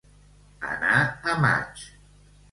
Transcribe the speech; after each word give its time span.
Anar 0.69 0.95
a 1.33 1.35
maig. 1.43 1.85